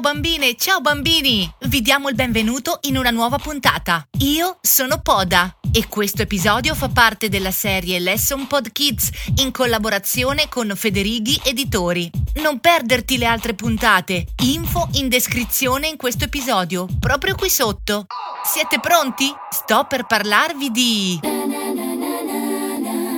Ciao 0.00 0.14
bambine, 0.14 0.56
ciao 0.56 0.80
bambini! 0.80 1.52
Vi 1.66 1.82
diamo 1.82 2.08
il 2.08 2.14
benvenuto 2.14 2.78
in 2.84 2.96
una 2.96 3.10
nuova 3.10 3.36
puntata. 3.36 4.08
Io 4.20 4.56
sono 4.62 5.02
Poda 5.02 5.56
e 5.70 5.88
questo 5.88 6.22
episodio 6.22 6.74
fa 6.74 6.88
parte 6.88 7.28
della 7.28 7.50
serie 7.50 7.98
Lesson 7.98 8.46
Pod 8.46 8.72
Kids 8.72 9.10
in 9.42 9.50
collaborazione 9.50 10.48
con 10.48 10.72
Federighi 10.74 11.38
Editori. 11.44 12.10
Non 12.36 12.60
perderti 12.60 13.18
le 13.18 13.26
altre 13.26 13.52
puntate. 13.52 14.28
Info 14.44 14.88
in 14.92 15.10
descrizione 15.10 15.88
in 15.88 15.98
questo 15.98 16.24
episodio, 16.24 16.86
proprio 16.98 17.34
qui 17.34 17.50
sotto. 17.50 18.06
Siete 18.42 18.80
pronti? 18.80 19.30
Sto 19.50 19.84
per 19.86 20.06
parlarvi 20.06 20.70
di 20.70 21.20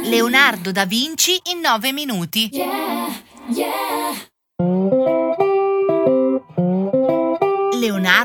Leonardo 0.02 0.72
da 0.72 0.84
Vinci 0.84 1.40
in 1.52 1.60
9 1.60 1.92
minuti. 1.92 2.48
Yeah, 2.52 3.06
yeah. 3.50 4.30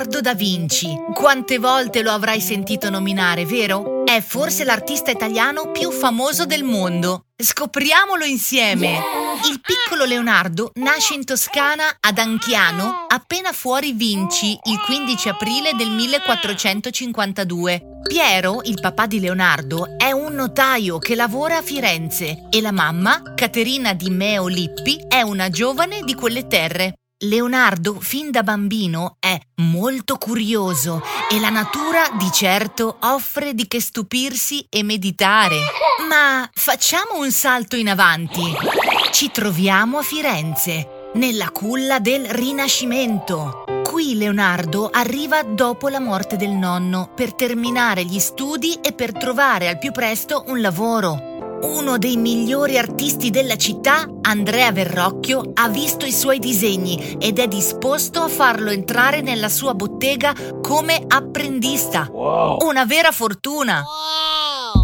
Leonardo 0.08 0.22
da 0.22 0.36
Vinci. 0.36 0.96
Quante 1.14 1.58
volte 1.58 2.02
lo 2.02 2.12
avrai 2.12 2.40
sentito 2.40 2.90
nominare, 2.90 3.46
vero? 3.46 4.06
È 4.06 4.22
forse 4.22 4.64
l'artista 4.64 5.12
italiano 5.12 5.72
più 5.72 5.92
famoso 5.92 6.46
del 6.46 6.64
mondo. 6.64 7.26
Scopriamolo 7.36 8.24
insieme! 8.24 9.02
Il 9.50 9.60
piccolo 9.60 10.06
Leonardo 10.06 10.72
nasce 10.76 11.14
in 11.14 11.26
Toscana 11.26 11.98
ad 12.00 12.18
Anchiano, 12.20 13.06
appena 13.10 13.52
fuori 13.52 13.92
Vinci, 13.92 14.58
il 14.64 14.80
15 14.86 15.30
aprile 15.30 15.74
del 15.76 15.90
1452. 15.90 18.00
Piero, 18.08 18.62
il 18.64 18.80
papà 18.80 19.08
di 19.08 19.20
Leonardo, 19.20 19.98
è 19.98 20.12
un 20.12 20.34
notaio 20.34 21.00
che 21.00 21.16
lavora 21.16 21.58
a 21.58 21.62
Firenze 21.62 22.48
e 22.50 22.62
la 22.62 22.72
mamma, 22.72 23.34
Caterina 23.36 23.94
di 23.94 24.10
Meo 24.10 24.48
Lippi, 24.48 25.04
è 25.10 25.22
una 25.22 25.50
giovane 25.50 26.02
di 26.04 26.16
quelle 26.16 26.48
terre. 26.48 26.94
Leonardo 27.22 27.98
fin 28.00 28.30
da 28.30 28.44
bambino 28.44 29.16
è 29.20 29.36
molto 29.56 30.18
curioso 30.18 31.02
e 31.32 31.40
la 31.40 31.50
natura 31.50 32.04
di 32.16 32.30
certo 32.32 32.98
offre 33.00 33.56
di 33.56 33.68
che 33.68 33.82
stupirsi 33.82 34.68
e 34.70 34.84
meditare. 34.84 35.58
Ma 36.08 36.48
facciamo 36.54 37.18
un 37.18 37.32
salto 37.32 37.76
in 37.76 37.90
avanti. 37.90 38.44
Ci 39.12 39.32
troviamo 39.32 39.98
a 39.98 40.04
Firenze, 40.04 41.10
nella 41.16 41.50
culla 41.50 41.98
del 41.98 42.24
Rinascimento. 42.24 43.64
Qui 43.84 44.16
Leonardo 44.16 44.88
arriva 44.88 45.42
dopo 45.42 45.88
la 45.88 46.00
morte 46.00 46.36
del 46.36 46.52
nonno 46.52 47.10
per 47.16 47.34
terminare 47.34 48.06
gli 48.06 48.20
studi 48.20 48.76
e 48.80 48.94
per 48.94 49.12
trovare 49.14 49.70
al 49.70 49.80
più 49.80 49.92
presto 49.92 50.44
un 50.50 50.62
lavoro. 50.62 51.47
Uno 51.62 51.98
dei 51.98 52.18
migliori 52.18 52.78
artisti 52.78 53.32
della 53.32 53.56
città, 53.56 54.06
Andrea 54.22 54.72
Verrocchio, 54.72 55.52
ha 55.56 55.68
visto 55.70 56.06
i 56.06 56.12
suoi 56.12 56.38
disegni 56.38 57.18
ed 57.18 57.40
è 57.40 57.48
disposto 57.48 58.22
a 58.22 58.28
farlo 58.28 58.70
entrare 58.70 59.22
nella 59.22 59.50
sua 59.50 59.74
bottega 59.74 60.34
come 60.62 61.04
apprendista. 61.08 62.08
Wow. 62.12 62.60
Una 62.68 62.86
vera 62.86 63.12
fortuna. 63.12 63.84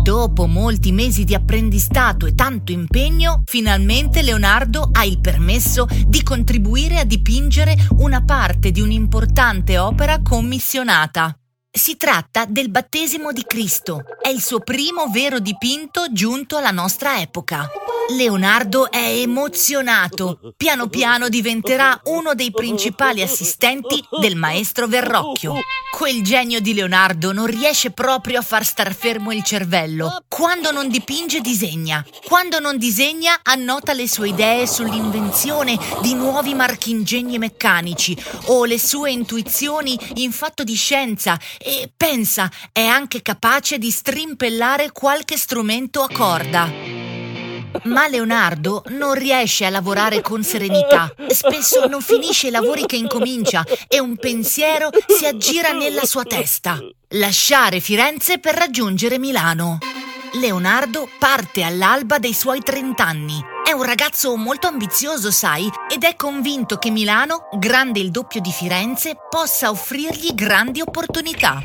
Dopo 0.02 0.48
molti 0.48 0.92
mesi 0.92 1.24
di 1.24 1.36
apprendistato 1.36 2.26
e 2.26 2.34
tanto 2.34 2.72
impegno, 2.72 3.44
finalmente 3.46 4.22
Leonardo 4.22 4.90
ha 4.92 5.06
il 5.06 5.22
permesso 5.22 5.86
di 6.08 6.24
contribuire 6.24 7.00
a 7.00 7.06
dipingere 7.06 7.76
una 8.00 8.24
parte 8.24 8.72
di 8.72 8.82
un'importante 8.82 9.78
opera 9.78 10.22
commissionata. 10.22 11.38
Si 11.76 11.98
tratta 11.98 12.46
del 12.46 12.70
battesimo 12.70 13.32
di 13.32 13.44
Cristo. 13.48 14.04
È 14.22 14.30
il 14.30 14.44
suo 14.44 14.60
primo 14.60 15.08
vero 15.08 15.40
dipinto 15.40 16.06
giunto 16.12 16.58
alla 16.58 16.70
nostra 16.70 17.20
epoca. 17.20 17.68
Leonardo 18.10 18.92
è 18.92 19.22
emozionato. 19.22 20.54
Piano 20.58 20.88
piano 20.88 21.30
diventerà 21.30 22.00
uno 22.06 22.36
dei 22.36 22.52
principali 22.52 23.22
assistenti 23.22 24.04
del 24.20 24.36
maestro 24.36 24.88
Verrocchio. 24.88 25.56
Quel 25.96 26.22
genio 26.22 26.60
di 26.60 26.74
Leonardo 26.74 27.32
non 27.32 27.46
riesce 27.46 27.92
proprio 27.92 28.40
a 28.40 28.42
far 28.42 28.66
star 28.66 28.94
fermo 28.94 29.32
il 29.32 29.44
cervello. 29.44 30.24
Quando 30.28 30.72
non 30.72 30.90
dipinge, 30.90 31.40
disegna. 31.40 32.06
Quando 32.26 32.60
non 32.60 32.78
disegna, 32.78 33.40
annota 33.42 33.94
le 33.94 34.08
sue 34.08 34.30
idee 34.30 34.68
sull'invenzione 34.68 35.78
di 36.02 36.14
nuovi 36.14 36.54
marchingegni 36.54 37.38
meccanici 37.38 38.18
o 38.46 38.66
le 38.66 38.80
sue 38.80 39.12
intuizioni 39.12 39.98
in 40.16 40.32
fatto 40.32 40.64
di 40.64 40.76
scienza 40.76 41.40
e 41.58 41.92
pensa, 41.96 42.52
è 42.72 42.84
anche 42.84 43.22
capace 43.22 43.78
di 43.78 43.92
strimpellare 43.92 44.92
qualche 44.92 45.38
strumento 45.38 46.02
a 46.02 46.10
corda. 46.12 47.13
Ma 47.84 48.08
Leonardo 48.08 48.84
non 48.88 49.14
riesce 49.14 49.66
a 49.66 49.70
lavorare 49.70 50.22
con 50.22 50.44
serenità. 50.44 51.14
Spesso 51.28 51.88
non 51.88 52.02
finisce 52.02 52.48
i 52.48 52.52
lavori 52.52 52.86
che 52.86 52.96
incomincia 52.96 53.66
e 53.88 54.00
un 54.00 54.16
pensiero 54.16 54.90
si 55.08 55.26
aggira 55.26 55.72
nella 55.72 56.06
sua 56.06 56.24
testa. 56.24 56.78
Lasciare 57.10 57.80
Firenze 57.80 58.40
per 58.40 58.56
raggiungere 58.56 59.18
Milano. 59.20 59.80
Leonardo 60.34 61.08
parte 61.20 61.64
all'alba 61.64 62.18
dei 62.18 62.34
suoi 62.34 62.62
30 62.62 63.06
anni. 63.06 63.40
È 63.64 63.72
un 63.72 63.84
ragazzo 63.84 64.36
molto 64.36 64.68
ambizioso, 64.68 65.30
sai, 65.30 65.70
ed 65.90 66.04
è 66.04 66.16
convinto 66.16 66.78
che 66.78 66.90
Milano, 66.90 67.50
grande 67.58 68.00
il 68.00 68.10
doppio 68.10 68.42
di 68.42 68.52
Firenze, 68.52 69.16
possa 69.30 69.70
offrirgli 69.70 70.34
grandi 70.34 70.82
opportunità. 70.82 71.62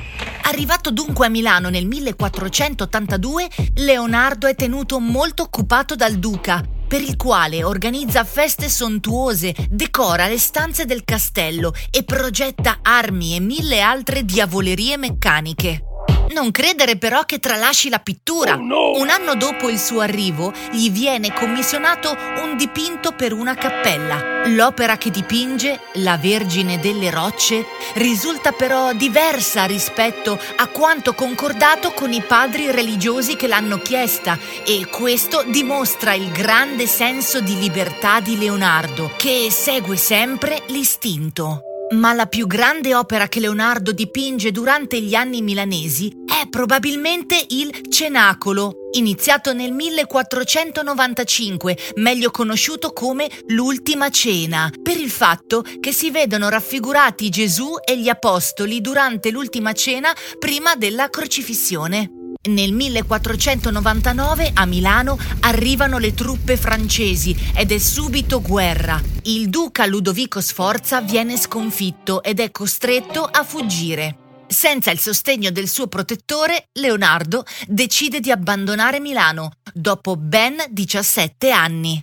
Arrivato 0.49 0.91
dunque 0.91 1.27
a 1.27 1.29
Milano 1.29 1.69
nel 1.69 1.85
1482, 1.85 3.49
Leonardo 3.75 4.47
è 4.47 4.55
tenuto 4.55 4.99
molto 4.99 5.43
occupato 5.43 5.95
dal 5.95 6.15
duca, 6.15 6.65
per 6.89 7.03
il 7.03 7.17
quale 7.17 7.63
organizza 7.63 8.25
feste 8.25 8.71
sontuose, 8.71 9.55
decora 9.69 10.27
le 10.27 10.39
stanze 10.39 10.87
del 10.87 11.05
castello 11.05 11.75
e 11.91 12.03
progetta 12.03 12.79
armi 12.81 13.37
e 13.37 13.41
mille 13.41 13.83
altre 13.83 14.25
diavolerie 14.25 14.97
meccaniche. 14.97 15.88
Non 16.31 16.51
credere 16.51 16.97
però 16.97 17.25
che 17.25 17.39
tralasci 17.39 17.89
la 17.89 17.99
pittura. 17.99 18.55
Oh, 18.55 18.63
no! 18.63 18.93
Un 18.99 19.09
anno 19.09 19.35
dopo 19.35 19.69
il 19.69 19.79
suo 19.79 20.01
arrivo 20.01 20.53
gli 20.71 20.91
viene 20.91 21.33
commissionato 21.33 22.17
un 22.43 22.57
dipinto 22.57 23.13
per 23.13 23.33
una 23.33 23.55
cappella. 23.55 24.47
L'opera 24.47 24.97
che 24.97 25.11
dipinge, 25.11 25.81
La 25.95 26.17
Vergine 26.17 26.79
delle 26.79 27.11
Rocce, 27.11 27.65
risulta 27.95 28.53
però 28.53 28.93
diversa 28.93 29.65
rispetto 29.65 30.39
a 30.57 30.67
quanto 30.69 31.15
concordato 31.15 31.93
con 31.93 32.13
i 32.13 32.23
padri 32.23 32.71
religiosi 32.71 33.37
che 33.37 33.47
l'hanno 33.47 33.79
chiesta 33.79 34.39
e 34.65 34.87
questo 34.87 35.45
dimostra 35.47 36.15
il 36.15 36.31
grande 36.31 36.87
senso 36.87 37.41
di 37.41 37.59
libertà 37.59 38.21
di 38.21 38.39
Leonardo, 38.39 39.13
che 39.17 39.49
segue 39.51 39.97
sempre 39.97 40.63
l'istinto. 40.69 41.68
Ma 41.91 42.13
la 42.13 42.27
più 42.27 42.47
grande 42.47 42.95
opera 42.95 43.29
che 43.29 43.41
Leonardo 43.41 43.93
dipinge 43.93 44.51
durante 44.51 45.01
gli 45.01 45.15
anni 45.15 45.41
milanesi 45.41 46.13
è 46.27 46.47
probabilmente 46.51 47.43
il 47.49 47.89
Cenacolo, 47.89 48.89
iniziato 48.93 49.55
nel 49.55 49.73
1495, 49.73 51.79
meglio 51.97 52.31
conosciuto 52.31 52.93
come 52.93 53.31
l'Ultima 53.47 54.11
Cena, 54.11 54.71
per 54.83 54.99
il 54.99 55.11
fatto 55.11 55.65
che 55.81 55.93
si 55.93 56.11
vedono 56.11 56.51
raffigurati 56.51 57.31
Gesù 57.31 57.77
e 57.83 57.99
gli 57.99 58.11
Apostoli 58.11 58.83
durante 58.83 59.31
l'Ultima 59.31 59.73
Cena 59.73 60.15
prima 60.39 60.75
della 60.75 61.09
crocifissione. 61.09 62.18
Nel 62.41 62.73
1499 62.73 64.53
a 64.55 64.65
Milano 64.65 65.19
arrivano 65.41 65.99
le 65.99 66.15
truppe 66.15 66.57
francesi 66.57 67.37
ed 67.55 67.73
è 67.73 67.79
subito 67.79 68.41
guerra. 68.41 69.03
Il 69.25 69.49
duca 69.49 69.87
Ludovico 69.87 70.41
Sforza 70.41 71.01
viene 71.01 71.37
sconfitto 71.37 72.23
ed 72.23 72.39
è 72.39 72.53
costretto 72.53 73.25
a 73.25 73.43
fuggire. 73.43 74.45
Senza 74.47 74.91
il 74.93 75.01
sostegno 75.01 75.51
del 75.51 75.69
suo 75.69 75.89
protettore, 75.89 76.69
Leonardo 76.75 77.45
decide 77.67 78.21
di 78.21 78.31
abbandonare 78.31 79.01
Milano 79.01 79.51
dopo 79.75 80.17
ben 80.17 80.57
17 80.71 81.51
anni. 81.51 82.03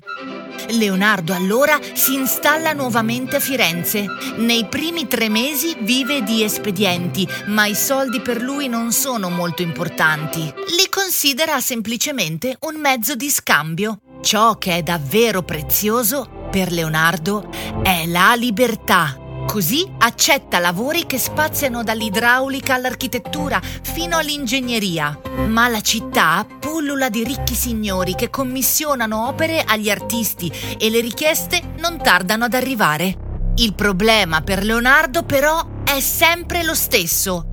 Leonardo 0.71 1.33
allora 1.33 1.79
si 1.94 2.13
installa 2.13 2.73
nuovamente 2.73 3.38
a 3.38 3.39
Firenze. 3.39 4.06
Nei 4.38 4.65
primi 4.67 5.07
tre 5.07 5.29
mesi 5.29 5.75
vive 5.79 6.23
di 6.23 6.44
espedienti, 6.44 7.27
ma 7.47 7.65
i 7.65 7.75
soldi 7.75 8.21
per 8.21 8.41
lui 8.41 8.67
non 8.67 8.91
sono 8.91 9.29
molto 9.29 9.62
importanti. 9.62 10.41
Li 10.41 10.89
considera 10.89 11.59
semplicemente 11.59 12.57
un 12.62 12.79
mezzo 12.79 13.15
di 13.15 13.29
scambio. 13.29 14.00
Ciò 14.21 14.57
che 14.57 14.77
è 14.77 14.83
davvero 14.83 15.44
prezioso 15.44 16.47
per 16.50 16.71
Leonardo 16.71 17.50
è 17.83 18.06
la 18.07 18.33
libertà. 18.35 19.25
Così 19.45 19.89
accetta 20.00 20.59
lavori 20.59 21.06
che 21.06 21.18
spaziano 21.18 21.81
dall'idraulica 21.83 22.74
all'architettura 22.74 23.62
fino 23.62 24.18
all'ingegneria. 24.18 25.19
Ma 25.47 25.68
la 25.68 25.81
città 25.81 26.45
pullula 26.59 27.09
di 27.09 27.24
ricchi 27.24 27.56
signori 27.56 28.15
che 28.15 28.30
commissionano 28.30 29.27
opere 29.27 29.63
agli 29.65 29.89
artisti 29.89 30.51
e 30.77 30.89
le 30.89 31.00
richieste 31.00 31.75
non 31.77 31.97
tardano 32.01 32.45
ad 32.45 32.53
arrivare. 32.53 33.15
Il 33.57 33.74
problema 33.75 34.42
per 34.42 34.63
Leonardo 34.63 35.24
però 35.24 35.65
è 35.86 36.01
sempre 36.01 36.63
lo 36.63 36.75
stesso. 36.75 37.45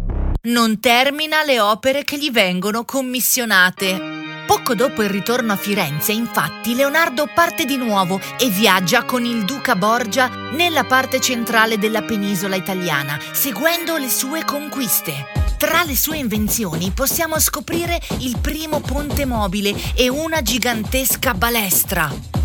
Non 0.45 0.81
termina 0.81 1.45
le 1.45 1.61
opere 1.61 2.03
che 2.03 2.19
gli 2.19 2.33
vengono 2.33 2.85
commissionate. 2.85 4.12
Poco 4.47 4.75
dopo 4.75 5.03
il 5.03 5.09
ritorno 5.09 5.53
a 5.53 5.57
Firenze, 5.57 6.13
infatti, 6.13 6.75
Leonardo 6.75 7.29
parte 7.33 7.65
di 7.65 7.77
nuovo 7.77 8.21
e 8.39 8.49
viaggia 8.51 9.05
con 9.05 9.25
il 9.25 9.45
duca 9.45 9.77
Borgia 9.77 10.29
nella 10.53 10.85
parte 10.85 11.21
centrale 11.21 11.79
della 11.79 12.03
penisola 12.03 12.57
italiana, 12.57 13.19
seguendo 13.33 13.97
le 13.97 14.11
sue 14.11 14.45
conquiste. 14.45 15.41
Tra 15.57 15.85
le 15.85 15.97
sue 15.97 16.19
invenzioni 16.19 16.91
possiamo 16.91 17.39
scoprire 17.39 18.01
il 18.19 18.37
primo 18.41 18.81
ponte 18.81 19.25
mobile 19.25 19.75
e 19.95 20.09
una 20.09 20.43
gigantesca 20.43 21.35
balestra. 21.35 22.42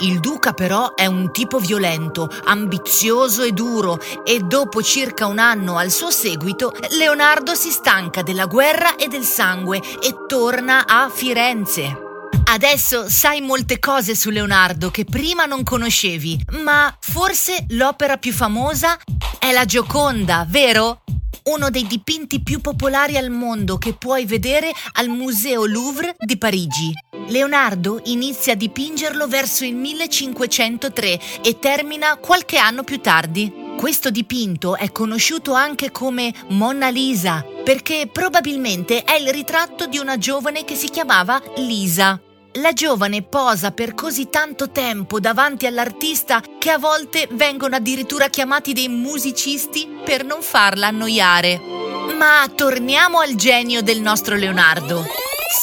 Il 0.00 0.20
duca 0.20 0.52
però 0.52 0.94
è 0.94 1.04
un 1.04 1.30
tipo 1.30 1.58
violento, 1.58 2.30
ambizioso 2.44 3.42
e 3.42 3.52
duro 3.52 4.00
e 4.24 4.40
dopo 4.40 4.82
circa 4.82 5.26
un 5.26 5.38
anno 5.38 5.76
al 5.76 5.90
suo 5.90 6.10
seguito 6.10 6.72
Leonardo 6.96 7.54
si 7.54 7.70
stanca 7.70 8.22
della 8.22 8.46
guerra 8.46 8.96
e 8.96 9.08
del 9.08 9.24
sangue 9.24 9.78
e 10.00 10.24
torna 10.26 10.86
a 10.86 11.10
Firenze. 11.12 12.08
Adesso 12.44 13.08
sai 13.08 13.42
molte 13.42 13.78
cose 13.78 14.14
su 14.14 14.30
Leonardo 14.30 14.90
che 14.90 15.04
prima 15.04 15.44
non 15.44 15.62
conoscevi, 15.62 16.46
ma 16.62 16.94
forse 16.98 17.66
l'opera 17.68 18.16
più 18.16 18.32
famosa 18.32 18.98
è 19.38 19.52
la 19.52 19.66
Gioconda, 19.66 20.46
vero? 20.48 21.02
Uno 21.44 21.70
dei 21.70 21.86
dipinti 21.86 22.42
più 22.42 22.60
popolari 22.60 23.16
al 23.16 23.30
mondo 23.30 23.78
che 23.78 23.94
puoi 23.94 24.26
vedere 24.26 24.72
al 24.92 25.08
Museo 25.08 25.64
Louvre 25.64 26.14
di 26.18 26.36
Parigi. 26.36 26.92
Leonardo 27.28 28.00
inizia 28.04 28.52
a 28.52 28.56
dipingerlo 28.56 29.26
verso 29.26 29.64
il 29.64 29.74
1503 29.74 31.20
e 31.42 31.58
termina 31.58 32.16
qualche 32.16 32.58
anno 32.58 32.82
più 32.82 33.00
tardi. 33.00 33.68
Questo 33.76 34.10
dipinto 34.10 34.76
è 34.76 34.92
conosciuto 34.92 35.54
anche 35.54 35.90
come 35.90 36.34
Monna 36.48 36.90
Lisa 36.90 37.44
perché 37.64 38.08
probabilmente 38.12 39.04
è 39.04 39.14
il 39.14 39.28
ritratto 39.28 39.86
di 39.86 39.96
una 39.98 40.18
giovane 40.18 40.64
che 40.64 40.74
si 40.74 40.88
chiamava 40.88 41.40
Lisa. 41.56 42.20
La 42.54 42.72
giovane 42.72 43.22
posa 43.22 43.70
per 43.70 43.94
così 43.94 44.28
tanto 44.28 44.70
tempo 44.70 45.20
davanti 45.20 45.66
all'artista 45.66 46.42
che 46.58 46.70
a 46.70 46.78
volte 46.78 47.28
vengono 47.30 47.76
addirittura 47.76 48.28
chiamati 48.28 48.72
dei 48.72 48.88
musicisti 48.88 49.88
per 50.04 50.24
non 50.24 50.42
farla 50.42 50.88
annoiare. 50.88 51.60
Ma 52.18 52.50
torniamo 52.52 53.20
al 53.20 53.36
genio 53.36 53.82
del 53.82 54.00
nostro 54.00 54.34
Leonardo. 54.34 55.04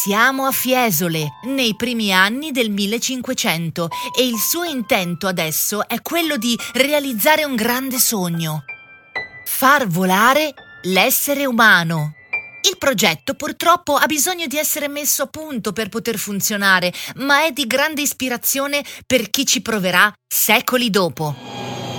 Siamo 0.01 0.45
a 0.45 0.51
Fiesole, 0.51 1.39
nei 1.43 1.75
primi 1.75 2.13
anni 2.13 2.51
del 2.51 2.69
1500 2.69 3.89
e 4.17 4.25
il 4.25 4.37
suo 4.37 4.63
intento 4.63 5.27
adesso 5.27 5.85
è 5.89 6.01
quello 6.01 6.37
di 6.37 6.57
realizzare 6.73 7.43
un 7.43 7.55
grande 7.55 7.99
sogno. 7.99 8.63
Far 9.43 9.87
volare 9.87 10.53
l'essere 10.83 11.45
umano. 11.45 12.16
Il 12.67 12.77
progetto 12.77 13.33
purtroppo 13.33 13.95
ha 13.95 14.05
bisogno 14.07 14.45
di 14.45 14.57
essere 14.57 14.89
messo 14.89 15.23
a 15.23 15.27
punto 15.27 15.71
per 15.71 15.87
poter 15.87 16.17
funzionare, 16.17 16.91
ma 17.15 17.45
è 17.45 17.51
di 17.53 17.65
grande 17.65 18.01
ispirazione 18.01 18.83
per 19.05 19.29
chi 19.29 19.45
ci 19.45 19.61
proverà 19.61 20.13
secoli 20.27 20.89
dopo. 20.89 21.33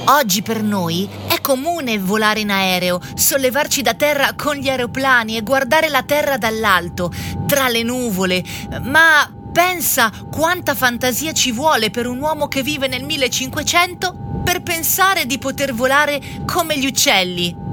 Oggi 0.09 0.43
per 0.43 0.63
noi 0.63 1.09
è 1.27 1.41
comune 1.41 1.99
volare 1.99 2.41
in 2.41 2.51
aereo, 2.51 3.01
sollevarci 3.15 3.81
da 3.81 3.95
terra 3.95 4.35
con 4.35 4.57
gli 4.57 4.69
aeroplani 4.69 5.39
e 5.39 5.43
guardare 5.43 5.89
la 5.89 6.03
terra 6.03 6.37
dall'alto, 6.37 7.11
tra 7.47 7.69
le 7.69 7.83
nuvole, 7.83 8.45
ma 8.83 9.27
pensa 9.51 10.13
quanta 10.31 10.75
fantasia 10.75 11.33
ci 11.33 11.51
vuole 11.51 11.89
per 11.89 12.07
un 12.07 12.21
uomo 12.21 12.47
che 12.47 12.63
vive 12.63 12.89
nel 12.89 13.05
1500 13.05 14.43
per 14.45 14.63
pensare 14.63 15.25
di 15.25 15.39
poter 15.39 15.73
volare 15.73 16.21
come 16.45 16.79
gli 16.79 16.85
uccelli. 16.85 17.68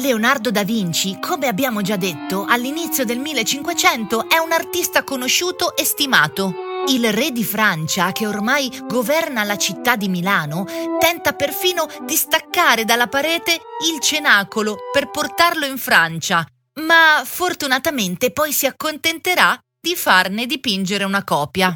Leonardo 0.00 0.50
da 0.50 0.64
Vinci, 0.64 1.18
come 1.20 1.46
abbiamo 1.46 1.82
già 1.82 1.96
detto, 1.96 2.46
all'inizio 2.48 3.04
del 3.04 3.18
1500 3.18 4.28
è 4.28 4.38
un 4.38 4.50
artista 4.50 5.04
conosciuto 5.04 5.76
e 5.76 5.84
stimato. 5.84 6.54
Il 6.88 7.12
re 7.12 7.30
di 7.30 7.44
Francia, 7.44 8.10
che 8.10 8.26
ormai 8.26 8.72
governa 8.88 9.44
la 9.44 9.58
città 9.58 9.96
di 9.96 10.08
Milano, 10.08 10.64
tenta 10.98 11.34
perfino 11.34 11.86
di 12.06 12.16
staccare 12.16 12.86
dalla 12.86 13.08
parete 13.08 13.60
il 13.92 14.00
cenacolo 14.00 14.78
per 14.90 15.10
portarlo 15.10 15.66
in 15.66 15.76
Francia, 15.76 16.46
ma 16.80 17.22
fortunatamente 17.22 18.30
poi 18.30 18.52
si 18.52 18.64
accontenterà 18.64 19.58
di 19.78 19.94
farne 19.94 20.46
dipingere 20.46 21.04
una 21.04 21.24
copia. 21.24 21.74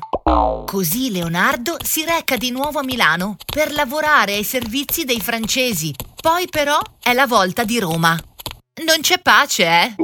Così 0.65 1.11
Leonardo 1.11 1.77
si 1.85 2.05
reca 2.05 2.37
di 2.37 2.51
nuovo 2.51 2.79
a 2.79 2.85
Milano 2.85 3.37
per 3.45 3.73
lavorare 3.73 4.35
ai 4.35 4.45
servizi 4.45 5.05
dei 5.05 5.21
francesi. 5.21 5.95
Poi 6.25 6.49
però 6.49 6.81
è 7.03 7.13
la 7.13 7.27
volta 7.27 7.65
di 7.65 7.79
Roma. 7.79 8.19
Non 8.87 9.03
c'è 9.03 9.19
pace, 9.19 9.67
eh? 9.67 9.95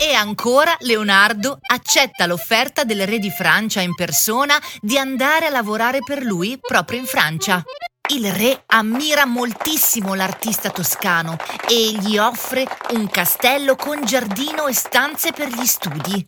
E 0.00 0.14
ancora 0.14 0.74
Leonardo 0.80 1.58
accetta 1.60 2.24
l'offerta 2.24 2.82
del 2.84 3.06
re 3.06 3.18
di 3.18 3.28
Francia 3.28 3.82
in 3.82 3.94
persona 3.94 4.58
di 4.80 4.96
andare 4.96 5.44
a 5.44 5.50
lavorare 5.50 5.98
per 6.02 6.22
lui 6.22 6.58
proprio 6.58 6.98
in 6.98 7.04
Francia. 7.04 7.62
Il 8.08 8.32
re 8.32 8.62
ammira 8.68 9.26
moltissimo 9.26 10.14
l'artista 10.14 10.70
toscano 10.70 11.36
e 11.68 11.92
gli 12.00 12.16
offre 12.16 12.66
un 12.92 13.06
castello 13.10 13.76
con 13.76 14.02
giardino 14.02 14.68
e 14.68 14.72
stanze 14.72 15.32
per 15.32 15.48
gli 15.48 15.66
studi. 15.66 16.24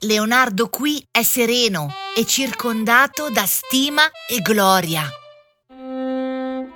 Leonardo 0.00 0.68
qui 0.68 1.06
è 1.12 1.22
sereno 1.22 1.94
e 2.16 2.26
circondato 2.26 3.30
da 3.30 3.46
stima 3.46 4.02
e 4.28 4.40
gloria. 4.40 5.08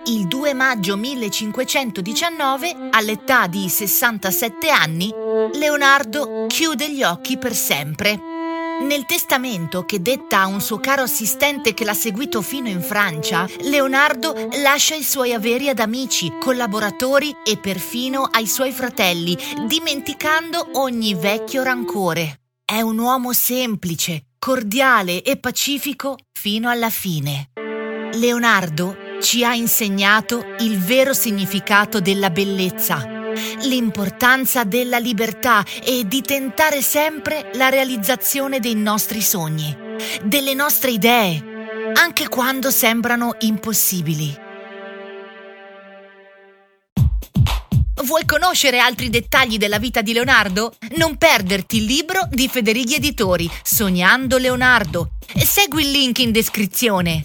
Il 0.07 0.27
2 0.27 0.53
maggio 0.53 0.99
1519, 0.99 2.89
all'età 2.91 3.47
di 3.47 3.71
67 3.71 4.69
anni, 4.69 5.11
Leonardo 5.55 6.45
chiude 6.47 6.93
gli 6.93 7.03
occhi 7.03 7.39
per 7.39 7.55
sempre. 7.55 8.21
Nel 8.83 9.07
testamento 9.07 9.87
che 9.87 10.03
detta 10.03 10.41
a 10.41 10.47
un 10.47 10.61
suo 10.61 10.79
caro 10.79 11.03
assistente 11.03 11.73
che 11.73 11.87
l'ha 11.87 11.95
seguito 11.95 12.43
fino 12.43 12.69
in 12.69 12.83
Francia, 12.83 13.49
Leonardo 13.61 14.51
lascia 14.61 14.95
i 14.95 15.03
suoi 15.03 15.33
averi 15.33 15.71
ad 15.71 15.79
amici, 15.79 16.31
collaboratori 16.39 17.35
e 17.43 17.57
perfino 17.57 18.29
ai 18.31 18.47
suoi 18.47 18.73
fratelli, 18.73 19.35
dimenticando 19.67 20.69
ogni 20.73 21.15
vecchio 21.15 21.63
rancore. 21.63 22.41
È 22.63 22.79
un 22.83 22.99
uomo 22.99 23.33
semplice, 23.33 24.27
cordiale 24.39 25.23
e 25.23 25.39
pacifico 25.39 26.19
fino 26.31 26.69
alla 26.69 26.91
fine. 26.91 27.53
Leonardo 28.13 29.04
ci 29.21 29.45
ha 29.45 29.55
insegnato 29.55 30.45
il 30.61 30.79
vero 30.79 31.13
significato 31.13 32.01
della 32.01 32.31
bellezza, 32.31 33.07
l'importanza 33.63 34.65
della 34.65 34.99
libertà 34.99 35.65
e 35.83 36.07
di 36.07 36.21
tentare 36.23 36.83
sempre 36.83 37.51
la 37.55 37.69
realizzazione 37.69 38.61
dei 38.61 38.75
nostri 38.75 39.21
sogni, 39.21 39.77
delle 40.23 40.55
nostre 40.55 40.91
idee, 40.91 41.93
anche 41.95 42.29
quando 42.29 42.71
sembrano 42.71 43.37
impossibili. 43.41 44.43
Vuoi 48.05 48.27
conoscere 48.27 48.81
altri 48.81 49.09
dettagli 49.09 49.57
della 49.57 49.79
vita 49.79 50.03
di 50.03 50.13
Leonardo? 50.13 50.75
Non 50.97 51.17
perderti 51.17 51.79
il 51.79 51.85
libro 51.85 52.29
di 52.29 52.49
Federighi 52.49 52.97
Editori, 52.97 53.51
Sognando 53.63 54.37
Leonardo. 54.37 55.13
Segui 55.35 55.85
il 55.85 55.91
link 55.91 56.19
in 56.19 56.31
descrizione. 56.31 57.25